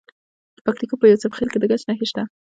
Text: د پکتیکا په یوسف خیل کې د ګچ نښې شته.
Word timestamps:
د 0.55 0.57
پکتیکا 0.65 0.95
په 0.99 1.05
یوسف 1.11 1.31
خیل 1.37 1.49
کې 1.51 1.59
د 1.59 1.63
ګچ 1.71 1.81
نښې 1.89 2.05
شته. 2.09 2.23